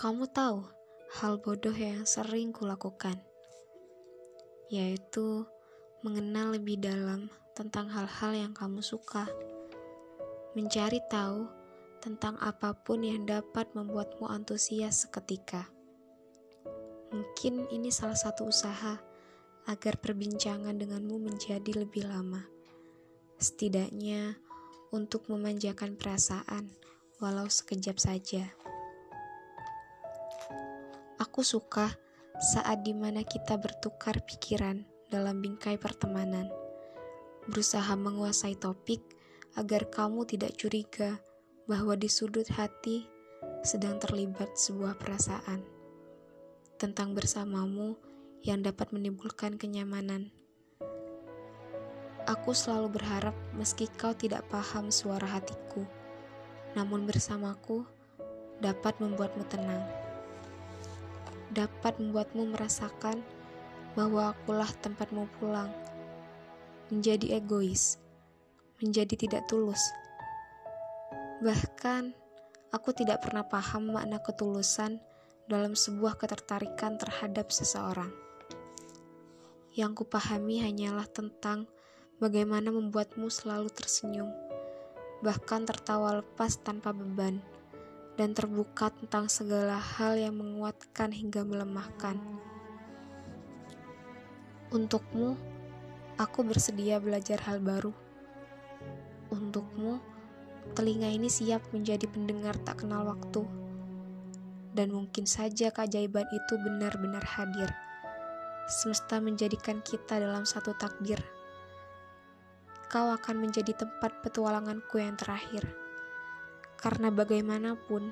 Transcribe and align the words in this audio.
Kamu 0.00 0.32
tahu 0.32 0.64
hal 1.20 1.44
bodoh 1.44 1.76
yang 1.76 2.08
sering 2.08 2.56
kulakukan, 2.56 3.20
yaitu 4.72 5.44
mengenal 6.00 6.56
lebih 6.56 6.80
dalam 6.80 7.28
tentang 7.52 7.92
hal-hal 7.92 8.32
yang 8.32 8.56
kamu 8.56 8.80
suka, 8.80 9.28
mencari 10.56 11.04
tahu 11.04 11.44
tentang 12.00 12.40
apa 12.40 12.72
pun 12.80 13.04
yang 13.04 13.28
dapat 13.28 13.68
membuatmu 13.76 14.24
antusias 14.24 15.04
seketika. 15.04 15.68
Mungkin 17.12 17.68
ini 17.68 17.92
salah 17.92 18.16
satu 18.16 18.48
usaha 18.48 18.96
agar 19.68 20.00
perbincangan 20.00 20.80
denganmu 20.80 21.28
menjadi 21.28 21.76
lebih 21.76 22.08
lama. 22.08 22.48
Setidaknya 23.36 24.40
untuk 24.96 25.28
memanjakan 25.28 26.00
perasaan, 26.00 26.72
walau 27.20 27.52
sekejap 27.52 28.00
saja. 28.00 28.48
Aku 31.40 31.56
suka 31.56 31.88
saat 32.36 32.84
di 32.84 32.92
mana 32.92 33.24
kita 33.24 33.56
bertukar 33.56 34.20
pikiran 34.28 34.84
dalam 35.08 35.40
bingkai 35.40 35.80
pertemanan, 35.80 36.52
berusaha 37.48 37.96
menguasai 37.96 38.60
topik 38.60 39.00
agar 39.56 39.88
kamu 39.88 40.28
tidak 40.28 40.52
curiga 40.60 41.16
bahwa 41.64 41.96
di 41.96 42.12
sudut 42.12 42.44
hati 42.44 43.08
sedang 43.64 43.96
terlibat 43.96 44.52
sebuah 44.52 45.00
perasaan. 45.00 45.64
Tentang 46.76 47.16
bersamamu 47.16 47.96
yang 48.44 48.60
dapat 48.60 48.92
menimbulkan 48.92 49.56
kenyamanan. 49.56 50.36
Aku 52.28 52.52
selalu 52.52 53.00
berharap 53.00 53.32
meski 53.56 53.88
kau 53.96 54.12
tidak 54.12 54.44
paham 54.52 54.92
suara 54.92 55.40
hatiku, 55.40 55.88
namun 56.76 57.08
bersamaku 57.08 57.88
dapat 58.60 58.92
membuatmu 59.00 59.48
tenang 59.48 60.09
dapat 61.50 61.98
membuatmu 61.98 62.54
merasakan 62.54 63.22
bahwa 63.98 64.30
akulah 64.30 64.70
tempatmu 64.80 65.26
pulang. 65.38 65.70
Menjadi 66.90 67.38
egois, 67.38 67.98
menjadi 68.82 69.14
tidak 69.14 69.42
tulus. 69.50 69.82
Bahkan, 71.42 72.14
aku 72.70 72.90
tidak 72.94 73.22
pernah 73.26 73.46
paham 73.46 73.94
makna 73.94 74.22
ketulusan 74.22 75.02
dalam 75.50 75.74
sebuah 75.74 76.14
ketertarikan 76.18 76.98
terhadap 76.98 77.50
seseorang. 77.50 78.10
Yang 79.74 80.02
kupahami 80.02 80.62
hanyalah 80.62 81.06
tentang 81.10 81.66
bagaimana 82.22 82.70
membuatmu 82.70 83.26
selalu 83.30 83.70
tersenyum, 83.70 84.30
bahkan 85.22 85.66
tertawa 85.66 86.22
lepas 86.22 86.58
tanpa 86.62 86.90
beban 86.94 87.42
dan 88.20 88.36
terbuka 88.36 88.92
tentang 88.92 89.32
segala 89.32 89.80
hal 89.80 90.12
yang 90.20 90.36
menguatkan 90.36 91.08
hingga 91.08 91.40
melemahkan. 91.40 92.20
Untukmu, 94.68 95.40
aku 96.20 96.44
bersedia 96.44 97.00
belajar 97.00 97.40
hal 97.48 97.64
baru. 97.64 97.96
Untukmu, 99.32 100.04
telinga 100.76 101.08
ini 101.08 101.32
siap 101.32 101.64
menjadi 101.72 102.04
pendengar 102.12 102.60
tak 102.60 102.84
kenal 102.84 103.08
waktu. 103.08 103.40
Dan 104.76 104.92
mungkin 104.92 105.24
saja 105.24 105.72
keajaiban 105.72 106.28
itu 106.28 106.60
benar-benar 106.60 107.24
hadir. 107.24 107.72
Semesta 108.68 109.16
menjadikan 109.16 109.80
kita 109.80 110.20
dalam 110.20 110.44
satu 110.44 110.76
takdir. 110.76 111.24
Kau 112.92 113.16
akan 113.16 113.48
menjadi 113.48 113.72
tempat 113.80 114.20
petualanganku 114.20 115.00
yang 115.00 115.16
terakhir. 115.16 115.64
Karena 116.80 117.12
bagaimanapun, 117.12 118.08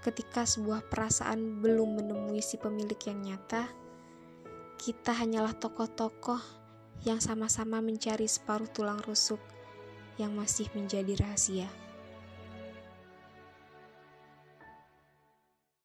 ketika 0.00 0.48
sebuah 0.48 0.88
perasaan 0.88 1.60
belum 1.60 2.00
menemui 2.00 2.40
si 2.40 2.56
pemilik 2.56 2.96
yang 3.04 3.20
nyata, 3.20 3.68
kita 4.80 5.12
hanyalah 5.12 5.52
tokoh-tokoh 5.60 6.40
yang 7.04 7.20
sama-sama 7.20 7.84
mencari 7.84 8.24
separuh 8.24 8.72
tulang 8.72 9.04
rusuk 9.04 9.38
yang 10.16 10.32
masih 10.32 10.72
menjadi 10.72 11.12
rahasia. 11.20 11.81